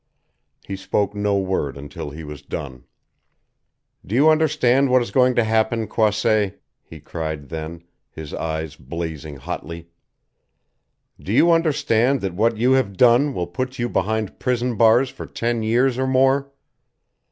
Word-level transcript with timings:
He 0.65 0.75
spoke 0.75 1.13
no 1.13 1.37
word 1.37 1.77
until 1.77 2.09
he 2.09 2.23
was 2.23 2.41
done. 2.41 2.85
"Do 4.03 4.15
you 4.15 4.31
understand 4.31 4.89
what 4.89 5.03
is 5.03 5.11
going 5.11 5.35
to 5.35 5.43
happen 5.43 5.85
Croisset?" 5.87 6.59
he 6.81 6.99
cried 6.99 7.49
then, 7.49 7.83
his 8.09 8.33
eyes 8.33 8.75
blazing 8.75 9.35
hotly. 9.35 9.89
"Do 11.19 11.31
you 11.31 11.51
understand 11.51 12.21
that 12.21 12.33
what 12.33 12.57
you 12.57 12.71
have 12.71 12.97
done 12.97 13.35
will 13.35 13.45
put 13.45 13.77
you 13.77 13.87
behind 13.89 14.39
prison 14.39 14.75
bars 14.75 15.11
for 15.11 15.27
ten 15.27 15.61
years 15.61 15.99
or 15.99 16.07
more? 16.07 16.51